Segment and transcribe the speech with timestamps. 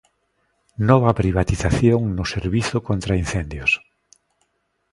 [0.89, 3.71] Nova privatización no servizo contra incendios.